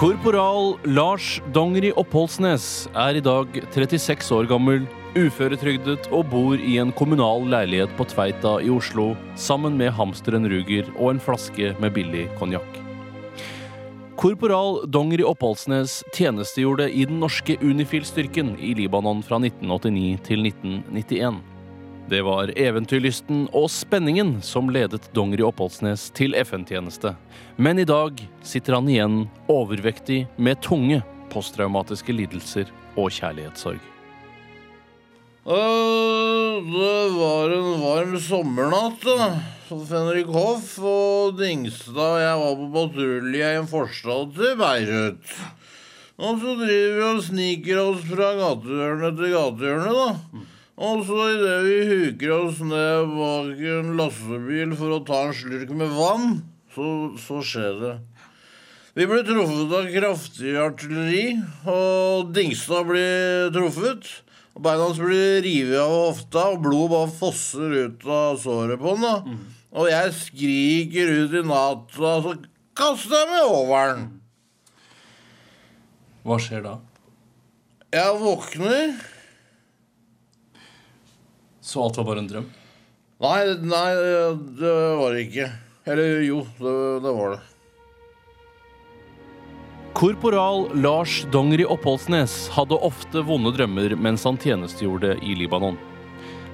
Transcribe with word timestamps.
Korporal 0.00 0.78
Lars 0.88 1.42
Dongeri 1.52 1.90
Oppholdsnes 1.92 2.86
er 2.96 3.18
i 3.18 3.20
dag 3.20 3.58
36 3.74 4.30
år 4.32 4.46
gammel, 4.48 4.86
uføretrygdet 5.12 6.06
og 6.08 6.30
bor 6.32 6.56
i 6.56 6.78
en 6.80 6.88
kommunal 6.96 7.44
leilighet 7.52 7.92
på 7.98 8.06
Tveita 8.08 8.54
i 8.64 8.70
Oslo 8.72 9.10
sammen 9.36 9.76
med 9.76 9.92
hamsteren 9.98 10.48
Ruger 10.48 10.88
og 10.94 11.10
en 11.10 11.20
flaske 11.20 11.74
med 11.84 11.92
billig 11.98 12.30
konjakk. 12.40 12.80
Korporal 14.16 14.86
Dongeri 14.88 15.28
Oppholdsnes 15.28 15.98
tjenestegjorde 16.16 16.88
i 16.88 17.04
den 17.04 17.20
norske 17.20 17.58
Unifil-styrken 17.60 18.54
i 18.56 18.72
Libanon 18.80 19.20
fra 19.20 19.36
1989 19.36 20.24
til 20.30 20.48
1991. 20.48 21.44
Det 22.10 22.24
var 22.26 22.50
eventyrlysten 22.58 23.44
og 23.54 23.68
spenningen 23.70 24.40
som 24.42 24.66
ledet 24.74 25.04
Dongeri 25.14 25.44
Oppholdsnes 25.46 26.08
til 26.18 26.34
FN-tjeneste. 26.40 27.12
Men 27.54 27.78
i 27.78 27.86
dag 27.86 28.18
sitter 28.42 28.74
han 28.80 28.90
igjen 28.90 29.20
overvektig 29.46 30.24
med 30.34 30.58
tunge 30.66 31.04
posttraumatiske 31.30 32.16
lidelser 32.18 32.74
og 32.98 33.14
kjærlighetssorg. 33.14 33.78
Det 36.66 36.98
var 37.14 37.56
en 37.60 37.70
varm 37.84 38.18
sommernatt. 38.26 39.06
Så 39.70 39.78
Fenrik 39.86 40.34
Hoff 40.34 40.80
og 40.82 41.38
Dingstad 41.38 41.94
og 41.94 42.22
jeg 42.24 42.38
var 42.42 42.54
på 42.58 42.70
patrulje 42.74 43.54
i 43.54 43.58
en 43.62 43.70
forstad 43.70 44.34
til 44.34 44.58
Beirut. 44.58 45.36
Og 46.18 46.42
så 46.42 46.58
driver 46.58 46.96
vi 46.98 47.10
og 47.14 47.26
sniker 47.30 47.84
oss 47.86 48.08
fra 48.10 48.34
gatehjørne 48.42 49.14
til 49.14 49.36
gatehjørne, 49.38 49.92
da. 49.94 50.48
Og 50.80 51.02
så 51.04 51.16
idet 51.34 51.56
vi 51.66 51.80
huker 51.90 52.30
oss 52.38 52.60
ned 52.64 53.10
bak 53.12 53.58
en 53.74 53.90
lastebil 53.98 54.70
for 54.78 54.94
å 54.96 55.02
ta 55.04 55.26
en 55.26 55.36
slurk 55.36 55.74
med 55.76 55.92
vann, 55.92 56.38
så, 56.72 56.86
så 57.20 57.42
skjer 57.44 57.76
det. 57.82 57.92
Vi 58.96 59.04
ble 59.06 59.20
truffet 59.26 59.74
av 59.76 59.90
kraftig 59.92 60.54
artilleri, 60.56 61.26
og 61.68 62.32
Dingstad 62.34 62.88
blir 62.88 63.52
truffet. 63.54 64.08
Og 64.56 64.64
Beina 64.64 64.88
hans 64.88 64.98
blir 64.98 65.44
revet 65.44 65.78
av 65.84 65.92
hofta, 65.92 66.46
og 66.54 66.64
blodet 66.64 66.94
bare 66.96 67.12
fosser 67.20 67.76
ut 67.84 68.08
av 68.08 68.40
såret 68.40 68.80
på 68.80 68.96
da. 69.04 69.14
Og 69.70 69.92
jeg 69.92 70.16
skriker 70.16 71.14
ut 71.20 71.38
i 71.38 71.44
natta, 71.46 72.16
så 72.24 72.34
kaster 72.80 73.20
jeg 73.20 73.30
meg 73.36 73.52
over 73.52 73.92
den. 73.92 74.04
Hva 76.24 76.40
skjer 76.40 76.64
da? 76.64 76.76
Jeg 77.94 78.20
våkner. 78.24 78.92
Så 81.60 81.84
alt 81.84 81.96
var 82.00 82.08
bare 82.08 82.24
en 82.24 82.30
drøm? 82.30 82.48
Nei, 83.20 83.40
nei, 83.60 83.88
det 84.56 84.74
var 84.96 85.12
det 85.12 85.26
ikke. 85.26 85.50
Eller 85.90 86.22
jo, 86.24 86.44
det, 86.58 86.74
det 87.04 87.14
var 87.18 87.34
det. 87.34 87.40
Korporal 90.00 90.68
Lars 90.80 91.26
Dongeri 91.34 91.66
Oppholdsnes 91.68 92.46
hadde 92.54 92.78
ofte 92.78 93.20
vonde 93.26 93.52
drømmer 93.52 93.92
mens 94.00 94.24
han 94.24 94.38
tjenestegjorde 94.40 95.16
i 95.20 95.34
Libanon. 95.36 95.76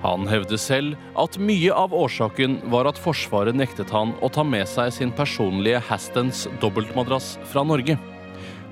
Han 0.02 0.26
hevder 0.28 0.58
selv 0.60 0.96
at 1.18 1.38
mye 1.38 1.70
av 1.74 1.94
årsaken 1.94 2.58
var 2.72 2.88
at 2.90 2.98
Forsvaret 3.00 3.56
nektet 3.56 3.92
han 3.94 4.16
å 4.24 4.30
ta 4.32 4.42
med 4.46 4.66
seg 4.70 4.90
sin 4.94 5.12
personlige 5.14 5.82
Hastens 5.88 6.46
dobbeltmadrass 6.62 7.36
fra 7.52 7.64
Norge. 7.66 7.98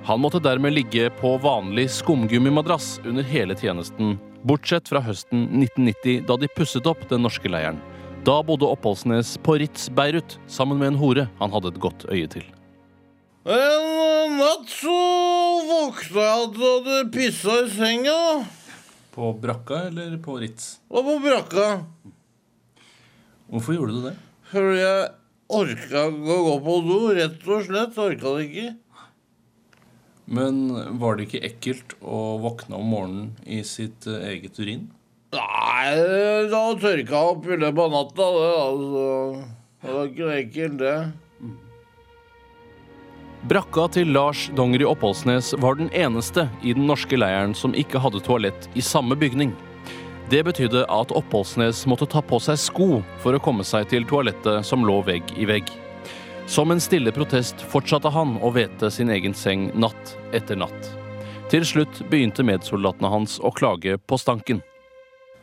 Han 0.04 0.20
måtte 0.20 0.36
dermed 0.38 0.74
ligge 0.76 1.06
på 1.16 1.36
vanlig 1.40 1.86
skumgummimadrass 1.90 3.00
under 3.04 3.24
hele 3.24 3.54
tjenesten, 3.56 4.18
bortsett 4.44 4.90
fra 4.92 5.00
høsten 5.00 5.46
1990 5.62 6.26
da 6.28 6.36
de 6.36 6.50
pusset 6.52 6.84
opp 6.90 7.06
den 7.08 7.24
norske 7.24 7.48
leiren. 7.48 7.78
Da 8.24 8.34
bodde 8.44 8.68
Oppholdsnes 8.68 9.38
på 9.40 9.56
Ritz 9.62 9.86
Beirut 9.88 10.36
sammen 10.44 10.76
med 10.82 10.92
en 10.92 11.00
hore 11.00 11.24
han 11.40 11.56
hadde 11.56 11.72
et 11.72 11.80
godt 11.80 12.04
øye 12.12 12.28
til. 12.36 12.44
En 13.48 14.36
natt 14.36 14.68
så 14.76 14.98
våkna 15.70 16.28
jeg 16.28 16.44
at 16.44 16.60
jeg 16.60 16.76
hadde 16.76 17.00
pissa 17.16 17.56
i 17.64 17.72
senga. 17.72 18.20
På 19.16 19.32
brakka 19.40 19.86
eller 19.88 20.20
på 20.20 20.36
Ritz? 20.44 20.82
Og 20.92 21.08
på 21.08 21.18
brakka. 21.24 21.68
Hvorfor 23.48 23.80
gjorde 23.80 23.96
du 23.96 24.08
det? 24.10 24.16
Fordi 24.52 24.80
jeg 24.84 25.12
orka 25.48 26.08
ikke 26.12 26.32
å 26.36 26.40
gå 26.44 26.56
på 26.68 26.80
do. 26.92 27.04
Rett 27.16 27.44
og 27.48 27.68
slett 27.72 28.02
orka 28.10 28.36
det 28.36 28.48
ikke. 28.50 28.70
Men 30.24 30.62
var 31.00 31.16
det 31.16 31.28
ikke 31.28 31.42
ekkelt 31.50 31.96
å 32.00 32.38
våkne 32.40 32.78
om 32.78 32.86
morgenen 32.94 33.32
i 33.44 33.60
sitt 33.66 34.06
eh, 34.08 34.30
eget 34.32 34.56
urin? 34.60 34.86
Nei, 35.34 35.90
da 36.48 36.62
tørka 36.78 37.10
jeg 37.10 37.34
opp 37.34 37.44
i 37.50 37.58
løpet 37.58 37.82
av 37.84 37.92
natta, 37.92 38.30
det, 38.38 38.48
altså. 38.62 39.04
Det 39.84 39.92
var 39.92 40.08
ikke 40.08 40.24
noe 40.24 40.38
ekkelt, 40.38 40.78
det. 40.80 40.96
Brakka 43.44 43.90
til 43.92 44.08
Lars 44.14 44.46
Dongeri 44.56 44.86
Oppholdsnes 44.88 45.50
var 45.60 45.76
den 45.76 45.90
eneste 45.92 46.46
i 46.64 46.72
den 46.72 46.86
norske 46.88 47.18
leiren 47.18 47.52
som 47.52 47.74
ikke 47.76 48.00
hadde 48.00 48.22
toalett 48.24 48.70
i 48.72 48.80
samme 48.80 49.18
bygning. 49.20 49.52
Det 50.32 50.40
betydde 50.46 50.86
at 50.88 51.12
Oppholdsnes 51.12 51.82
måtte 51.90 52.08
ta 52.08 52.22
på 52.24 52.38
seg 52.40 52.56
sko 52.62 52.88
for 53.20 53.36
å 53.36 53.42
komme 53.44 53.66
seg 53.68 53.90
til 53.90 54.06
toalettet 54.08 54.64
som 54.64 54.86
lå 54.88 55.02
vegg 55.04 55.34
i 55.36 55.44
vegg. 55.50 55.68
Som 56.46 56.70
en 56.70 56.80
stille 56.80 57.12
protest 57.12 57.62
fortsatte 57.72 58.10
han 58.12 58.36
å 58.44 58.50
vete 58.52 58.90
sin 58.92 59.08
egen 59.10 59.32
seng 59.34 59.70
natt 59.80 60.12
etter 60.36 60.58
natt. 60.60 60.90
Til 61.48 61.64
slutt 61.64 62.02
begynte 62.10 62.44
medsoldatene 62.44 63.08
hans 63.08 63.38
å 63.40 63.52
klage 63.54 63.96
på 63.96 64.18
stanken. 64.20 64.60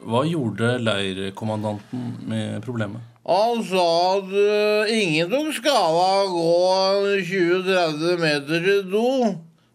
Hva 0.05 0.21
gjorde 0.29 0.75
leirkommandanten 0.81 2.05
med 2.29 2.61
problemet? 2.65 3.01
Han 3.25 3.61
sa 3.65 3.87
at 4.17 4.31
eh, 4.33 4.93
ingen 4.97 5.29
tok 5.29 5.51
skade 5.57 6.05
av 6.05 6.29
å 6.29 6.37
gå 6.37 7.17
20-30 7.25 8.21
meter 8.21 8.65
til 8.65 8.87
do. 8.89 9.09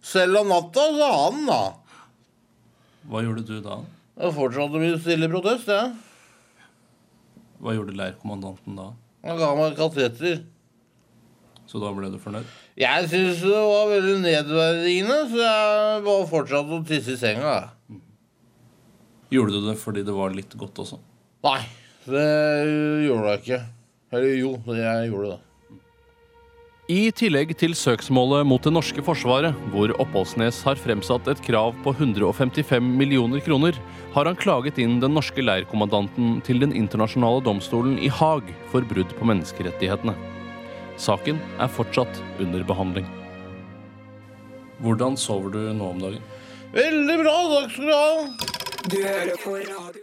Selv 0.07 0.43
om 0.43 0.51
natta, 0.51 0.89
sa 0.95 1.13
han 1.27 1.47
da. 1.47 1.61
Hva 3.11 3.23
gjorde 3.23 3.47
du 3.47 3.61
da? 3.63 3.81
Jeg 4.17 4.35
fortsatte 4.35 4.83
min 4.83 4.99
stille 5.03 5.31
protest, 5.31 5.71
jeg. 5.71 5.95
Hva 7.63 7.75
gjorde 7.75 7.95
leirkommandanten 7.99 8.79
da? 8.79 8.93
Han 9.27 9.41
ga 9.43 9.55
meg 9.59 9.79
kateter. 9.79 10.45
Så 11.67 11.81
da 11.83 11.91
ble 11.95 12.11
du 12.13 12.19
fornøyd? 12.23 12.47
Jeg 12.79 13.09
syns 13.11 13.41
det 13.43 13.55
var 13.55 13.89
veldig 13.91 14.19
nedverdigende, 14.23 15.17
så 15.33 15.41
jeg 15.43 16.05
bare 16.07 16.29
fortsatte 16.31 16.77
å 16.79 16.85
tisse 16.87 17.17
i 17.17 17.21
senga. 17.21 17.57
Gjorde 19.35 19.57
du 19.57 19.67
det 19.67 19.75
fordi 19.81 20.05
det 20.07 20.15
var 20.15 20.37
litt 20.37 20.55
godt 20.59 20.85
også? 20.85 21.01
Nei, 21.47 21.59
det 22.07 22.29
gjorde 23.09 23.33
jeg 23.33 23.43
ikke. 23.43 23.61
Eller 24.15 24.39
jo, 24.39 24.53
jeg 24.71 25.11
gjorde 25.11 25.33
det. 25.33 25.41
I 26.87 27.09
tillegg 27.19 27.51
til 27.59 27.73
søksmålet 27.75 28.47
mot 28.47 28.63
det 28.63 28.71
norske 28.71 29.03
forsvaret, 29.03 29.57
hvor 29.73 29.91
Oppholdsnes 29.99 30.61
har 30.69 30.79
fremsatt 30.79 31.27
et 31.33 31.43
krav 31.43 31.75
på 31.83 31.91
155 31.97 32.93
millioner 33.01 33.43
kroner, 33.43 33.75
har 34.15 34.31
han 34.31 34.39
klaget 34.39 34.79
inn 34.79 35.01
den 35.03 35.19
norske 35.19 35.43
leirkommandanten 35.43 36.39
til 36.47 36.63
den 36.63 36.77
internasjonale 36.79 37.43
domstolen 37.43 37.99
i 37.99 38.07
Haag 38.07 38.55
for 38.71 38.87
brudd 38.87 39.11
på 39.19 39.27
menneskerettighetene. 39.27 40.15
Saken 40.97 41.41
er 41.61 41.69
fortsatt 41.69 42.23
under 42.41 42.65
behandling. 42.65 43.07
Hvordan 44.81 45.17
sover 45.17 45.53
du 45.53 45.61
nå 45.77 45.91
om 45.93 46.01
dagen? 46.01 46.25
Veldig 46.73 47.17
bra, 47.23 47.37
takk 47.53 47.71
skal 47.73 47.87
du 47.87 47.95
ha. 47.95 48.09
Du 48.87 48.97
hører 49.03 49.37
på 49.43 49.57
radio. 49.61 50.03